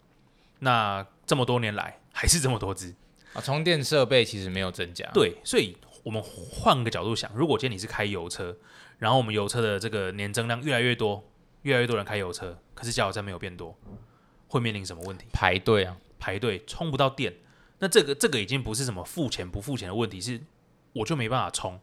[0.60, 2.94] 那这么多年来还是这么多只
[3.32, 5.10] 啊，充电设备其实没有增加。
[5.12, 8.56] 对，所以我们换个角度想，如果今天你是开油车，
[8.98, 11.24] 然后我们油车的这个年增量越来越多，
[11.62, 13.76] 越来越多人开油车，可是加油站没有变多，
[14.48, 15.26] 会面临什么问题？
[15.32, 17.34] 排队啊，排队充不到电。
[17.80, 20.40] 那这个这个已经不是什么付钱不付钱的问题，是
[20.92, 21.80] 我就没办法充。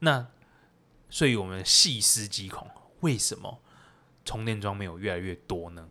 [0.00, 0.26] 那
[1.08, 2.68] 所以我们细思极恐，
[3.00, 3.62] 为什么
[4.24, 5.88] 充电桩没有越来越多呢？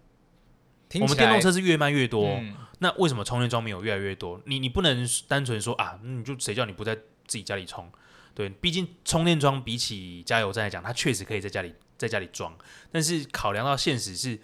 [0.96, 2.40] 我们电动车是越卖越多，
[2.80, 4.42] 那为什么充电桩没有越来越多？
[4.46, 7.90] 你你不能单纯说啊，你就谁叫你不在自己家里充？
[8.34, 12.54] 对，毕竟充电桩比起加油站来讲，它确实可以在家里在家里装，
[12.92, 14.40] 但是考量到现实是，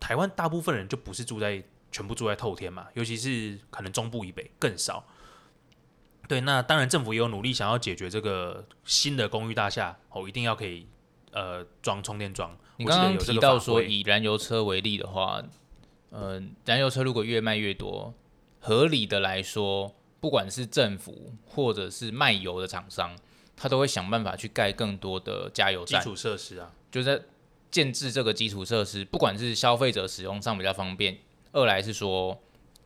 [0.00, 1.62] 台湾大部分人就不是住在。
[1.92, 5.06] 全部住在透天嘛，尤其是可能中部以北更少。
[6.26, 10.86] 对，那当然政府也有努力想要解决这个新的公寓大厦哦，一定要可以
[11.32, 12.56] 呃装充电桩。
[12.78, 15.42] 你刚刚提到说以燃油车为例的话，
[16.10, 18.14] 呃，燃油车如果越卖越多，
[18.60, 23.14] 合理的来说，不管是政府或者是卖油的厂商，
[23.54, 27.20] 他都会想办法去盖更多的加油站基础设施啊，就在
[27.70, 31.18] 建制这个基础设施，不管是消费者使用上比较方便。
[31.52, 32.38] 二来是说，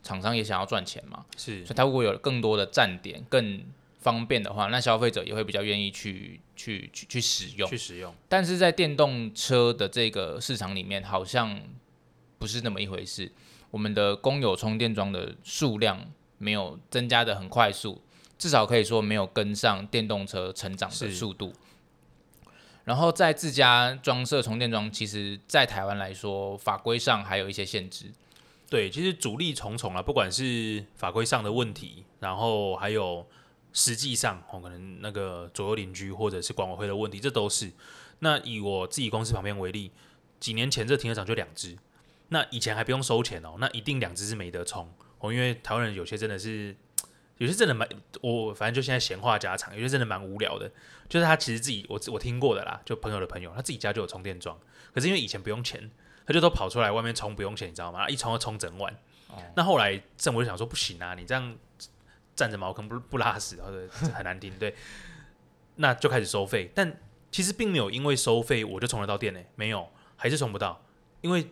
[0.03, 3.65] 厂商也想要赚钱嘛，是，所以他如果有更多的站点更
[4.01, 8.15] 方便的话，那消费者也会比较愿意去去去去使用，去使用。
[8.29, 11.61] 但是在电动车的这个市场里面，好像
[12.39, 13.33] 不是那么一回事。
[13.71, 16.07] 我们的公有充电桩的数量
[16.39, 18.01] 没有增加的很快速，
[18.39, 21.53] 至少可以说没有跟上电动车成长的速度。
[22.85, 28.13] 然后在自家装设充电桩，其实在台湾来说，法规上还有一些限制。
[28.69, 33.25] 对，其实阻力重重啊，不管是法规上的问题，然后还有
[33.73, 37.71] 实际上哦，可能那个左右邻居或者是管委会的问题，这都是。
[38.19, 39.93] 那以我自己公司旁边为例，
[40.41, 41.79] 几年前这停车场就两只，
[42.31, 46.75] 那以前还不用收钱哦，那一定两只是没得充哦，因为台湾人有些真的是，
[47.39, 47.89] 有些真的蛮，
[48.21, 50.69] 我反正就现在闲话家常，有些真的蛮无聊的，
[51.09, 54.59] 就是他其实自己我我听过的啦，就朋友的朋友，他自己家就有充电桩，
[54.93, 55.89] 可是因为以前不用钱。
[56.27, 58.09] 他就都跑出来外面充不用钱，你知道吗？
[58.09, 58.95] 一充就充整晚。
[59.55, 61.57] 那后来政府就想说不行啊，你这样
[62.35, 64.75] 占着茅坑不不拉屎，或者很难听，对。
[65.77, 66.99] 那就开始收费，但
[67.31, 70.83] 其实并没有因为收费我就充得到电呢，没有，还是充不到。
[71.21, 71.51] 因为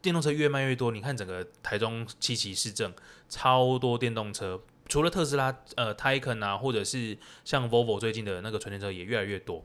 [0.00, 2.92] 电动车越卖越多，你看整个台中七旗市政
[3.28, 9.62] 超多电动车，除了特斯拉、呃 Taycan 啊，或者是像 Volvo 最近的那个纯电车也越来越多，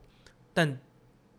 [0.53, 0.77] 但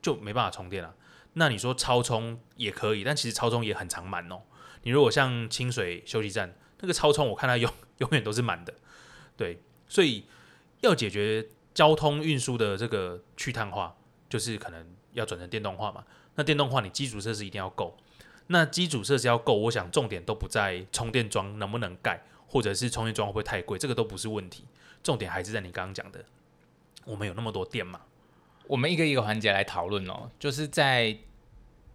[0.00, 0.94] 就没办法充电了。
[1.35, 4.42] 那你说超充也可以，但其实超充也很常满哦。
[4.83, 8.75] 你如果像清水休息站那个超充，我看它永 永远都是满的。
[9.37, 10.27] 对，所以
[10.81, 13.97] 要解决交通运输的这个去碳化，
[14.29, 16.05] 就是可能要转成电动化嘛。
[16.37, 17.97] 那电动化你基础设施一定要够，
[18.49, 24.64] 那基础设施要够，我想重点都不在充电桩能不能盖，或者是充电桩会不会太贵，这个都不是问题。
[25.03, 26.25] 重点还是在你刚刚讲的，
[27.05, 28.01] 我们有那么多电嘛。
[28.66, 31.16] 我们一个一个环节来讨论哦，就是在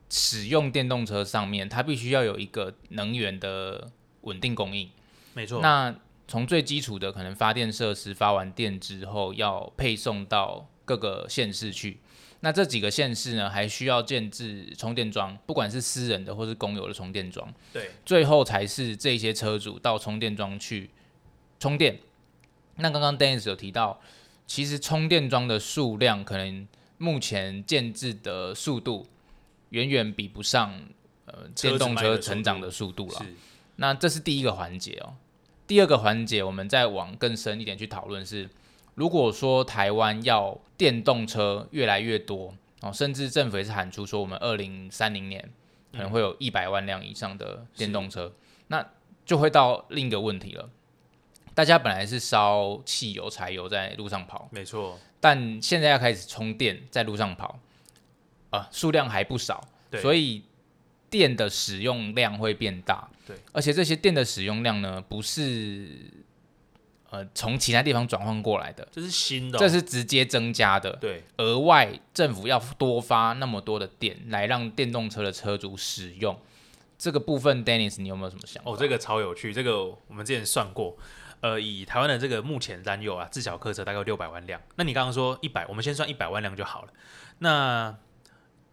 [0.10, 4.90] 使用电动车上面，它必须要有一个能源的稳定供应。
[5.34, 5.62] 没错。
[5.62, 5.96] 那
[6.28, 12.00] 从最基础的可能发电设施发完电之后，要配送到各个县市去。
[12.42, 17.52] 那这几个县市呢，还需要建置充电桩，不管是私人的或是公有的充电桩。
[17.74, 17.90] 对。
[18.06, 20.92] 最后才是这些车主到充电桩去
[21.60, 22.00] 充电。
[22.76, 24.00] 那刚刚 Dennis 有提到。
[24.50, 29.06] 其实充电桩的数量可能目前建制的速度
[29.70, 30.74] 远远比不上
[31.26, 33.26] 呃电动车成长的速度了。
[33.76, 35.14] 那这是第一个环节哦。
[35.68, 38.50] 第二个环节，我们再往更深一点去讨论是，
[38.96, 45.48] 如果说台湾要电动车越来越多哦，甚至政府也是喊出说，我们二零三零年
[45.92, 48.34] 可能会有一百万辆以上的电动车，
[48.70, 48.84] 那
[49.24, 50.68] 就会到另一个问题了。
[51.60, 54.98] 大家本来是烧汽油、柴油在路上跑，没错。
[55.20, 57.60] 但现在要开始充电，在路上跑，
[58.50, 59.62] 啊，数量还不少，
[60.02, 60.42] 所以
[61.10, 63.10] 电的使用量会变大。
[63.28, 65.90] 对，而且这些电的使用量呢，不是
[67.10, 70.94] 呃从其他地方转换过来的，这是新的，这是直接增加的。
[71.02, 76.40] 对，额外政府要多发那么多的电来让电动车的车主使用，
[76.98, 78.72] 这个部分，Dennis，你有没有什么想法？
[78.72, 80.96] 哦，这个超有趣，这个我们之前算过，
[81.42, 84.62] 呃，以台湾的这个目前燃油啊，至少客车大概六百万辆。
[84.76, 86.94] 那你刚刚说一百，我们先算一百万辆就好了。
[87.40, 87.98] 那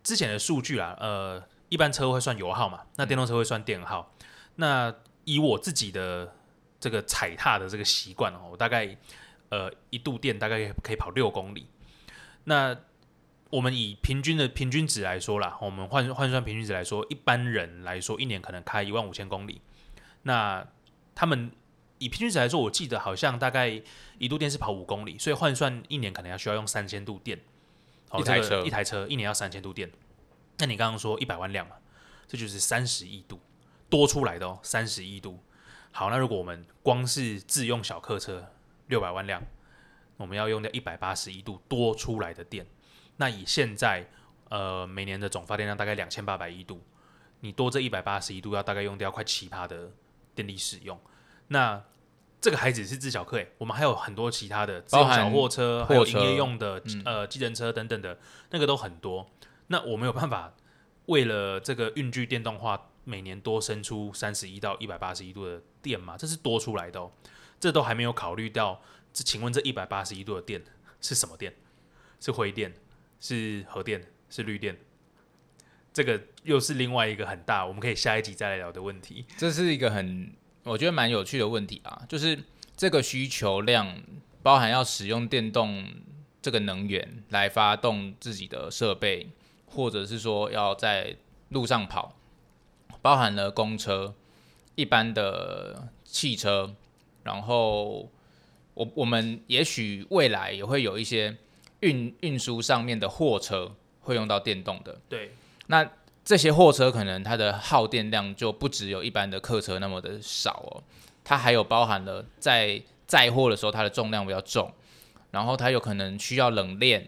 [0.02, 4.12] 之前的数据啊，呃，一般车会算油耗嘛，那电动车会算电耗。
[4.56, 4.94] 那
[5.24, 6.34] 以我自己的
[6.80, 8.96] 这个踩踏的这个习惯哦，我大概
[9.50, 11.66] 呃一度电大概可以跑六公里。
[12.44, 12.76] 那
[13.50, 19.60] 我们以平均的平均值来说啦，我们换换算平均值来说，一般人来说一年可能开一万五千公里。
[20.22, 20.66] 那
[21.14, 21.52] 他们
[21.98, 23.82] 以平均值来说，我记得好像大概
[24.18, 27.40] 一度电是跑五公里，所以换算一年可能要需要用三千度电。
[28.18, 29.90] 一台车一台车一年要三千度电。
[30.58, 31.76] 那你刚刚说一百万辆嘛，
[32.26, 33.40] 这就是三十亿度。
[33.88, 35.38] 多出来的哦，三十亿度。
[35.92, 38.52] 好，那如果我们光是自用小客车
[38.88, 39.42] 六百万辆，
[40.16, 42.66] 我们要用掉一百八十一度多出来的电。
[43.16, 44.08] 那以现在
[44.48, 46.82] 呃每年的总发电量大概两千八百亿度，
[47.40, 49.90] 你多这一百八十一度要大概用掉快奇葩的
[50.34, 50.98] 电力使用。
[51.48, 51.82] 那
[52.40, 58.18] 这个还只是自小客诶，我们还有很多其他的，包含小货车，还有营业用的呃计程车等等的，
[58.50, 59.30] 那个都很多。
[59.68, 60.54] 那我没有办法
[61.06, 62.90] 为了这个运具电动化。
[63.08, 67.08] 每年多生出三十一到一百八十一度的电嘛，这是多出来的哦，
[67.60, 68.82] 这都还没有考虑到。
[69.12, 70.60] 这请问这一百八十一度的电
[71.00, 71.54] 是什么电？
[72.18, 72.74] 是灰电？
[73.20, 74.04] 是核电？
[74.28, 74.76] 是绿电？
[75.92, 79.24] 这个又是另外一个很大，我们可以下一集再来聊的问题。
[79.36, 80.32] 这是一个很
[80.66, 82.38] 我觉得蛮有趣的问题啊，就是
[82.76, 83.96] 这个需求量
[84.42, 85.86] 包含要使用电动
[86.42, 89.28] 这个能源来发动自己的设备，
[89.66, 91.16] 或者是说要在
[91.50, 92.14] 路上跑。
[93.02, 94.12] 包含了公车、
[94.74, 96.74] 一般的汽车，
[97.22, 98.10] 然后
[98.74, 101.36] 我我们也许未来也会有一些
[101.80, 105.00] 运运输上面的货车会用到电动的。
[105.08, 105.30] 对，
[105.68, 105.88] 那
[106.26, 110.82] 这些货车可能它的耗电量就不只有一般的客车那么的少哦，
[111.22, 114.74] 它还有包含了在载货的时候它的重量比较重，
[115.30, 117.06] 然后它有可能需要冷链，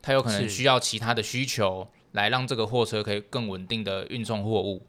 [0.00, 4.86] 它有可能需要其他的需求来让这个货车可以更稳定的运送货物。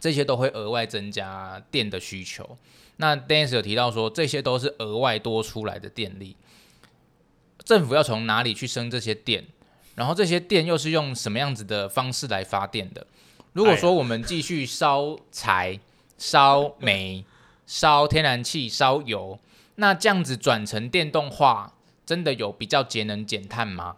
[0.00, 2.56] 这些都会额外增加电的需求。
[2.98, 6.36] 那 Dance 有提到说，这些都是额外多出来的电力，
[7.64, 9.44] 政府要从哪里去生这些电？
[9.94, 13.06] 然后这些电又是用什么样子的方式来发电的？
[13.52, 15.78] 如果说我们继续烧柴、
[16.18, 17.24] 烧煤、
[17.66, 19.38] 烧天然气、烧油，
[19.76, 21.74] 那这样子转成电动化，
[22.04, 23.96] 真的有比较节能减碳吗？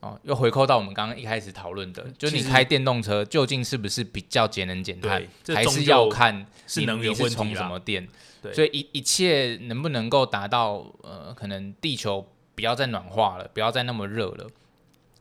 [0.00, 8.08] 哦，又回扣到我们刚刚一开始讨论的，就你开电动车究竟是不是比较节能减碳，还是要看是能源是充什么电？
[8.54, 14.46] 所以一一切能不能够达到呃，可能地球不要再暖化了，不要再那么热了，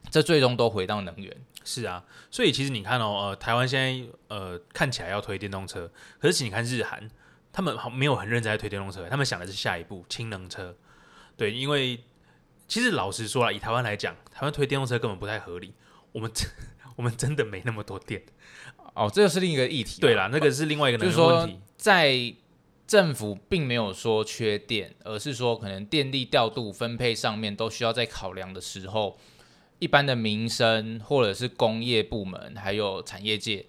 [0.10, 1.36] 这最终都回到能源。
[1.64, 7.10] 是啊，所以其实你看哦，呃，台湾现在呃看起来要推电动车，可是你看日韩，
[7.52, 10.76] 他们没有很认真在推电动车，他们想的是下一步氢能车。
[11.38, 12.00] 对，因为。
[12.72, 15.74] 其实老实说了，以台湾来讲，台湾推电动车根本不太合理。
[16.12, 16.48] 我们真
[16.96, 18.22] 我们真的没那么多电
[18.94, 20.00] 哦，这个是另一个议题。
[20.00, 21.00] 对啦，那个是另外一个。
[21.00, 22.32] 就是说，在
[22.86, 29.18] 政府并没有说缺电，而是说可能电力调度分配上面都需要在考量的时候，
[29.80, 33.66] 一般的民生或者是工业部门还有产业界，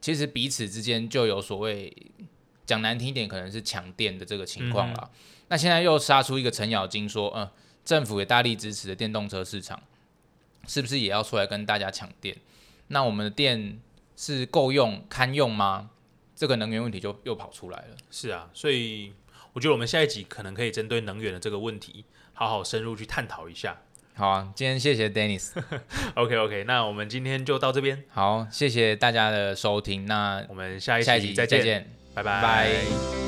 [0.00, 1.94] 其实彼此之间就有所谓
[2.66, 5.10] 讲难听一点，可能是抢电的这个情况了。
[5.48, 7.48] 那现在又杀出一个程咬金，说嗯。
[7.84, 9.82] 政府也大力支持的电动车市场，
[10.66, 12.34] 是不是也要出来跟大家抢电？
[12.86, 13.78] 那我们的电
[14.16, 15.90] 是够用、堪用吗？
[16.34, 17.96] 这个能源问题就又跑出来了。
[18.10, 19.12] 是啊，所以
[19.52, 23.82] 我觉得我们下一集可能可以针对能源的这个问题，好好深入去探讨一下。
[24.16, 25.50] 好啊，今天谢谢 Dennis。
[26.14, 28.04] OK OK，那我们今天就到这边。
[28.10, 30.06] 好，谢谢大家的收听。
[30.06, 33.23] 那我们下一集再见，拜拜。